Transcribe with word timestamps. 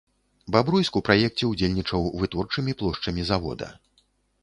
Бабруйск 0.55 0.97
у 1.01 1.03
праекце 1.09 1.43
ўдзельнічаў 1.51 2.09
вытворчымі 2.25 2.77
плошчамі 2.83 3.31
завода. 3.33 3.73